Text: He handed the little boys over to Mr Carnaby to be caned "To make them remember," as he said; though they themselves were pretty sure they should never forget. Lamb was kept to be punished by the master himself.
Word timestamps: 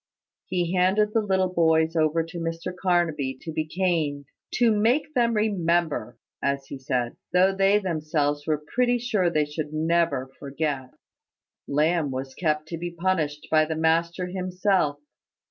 He 0.47 0.73
handed 0.73 1.13
the 1.13 1.21
little 1.21 1.53
boys 1.53 1.95
over 1.95 2.23
to 2.23 2.39
Mr 2.39 2.75
Carnaby 2.75 3.37
to 3.39 3.53
be 3.53 3.67
caned 3.67 4.25
"To 4.55 4.71
make 4.75 5.13
them 5.13 5.35
remember," 5.35 6.17
as 6.41 6.65
he 6.65 6.79
said; 6.79 7.17
though 7.33 7.53
they 7.53 7.77
themselves 7.77 8.47
were 8.47 8.63
pretty 8.73 8.97
sure 8.97 9.29
they 9.29 9.45
should 9.45 9.73
never 9.73 10.31
forget. 10.39 10.89
Lamb 11.67 12.09
was 12.09 12.33
kept 12.33 12.67
to 12.69 12.79
be 12.79 12.89
punished 12.89 13.47
by 13.51 13.63
the 13.63 13.75
master 13.75 14.25
himself. 14.25 14.97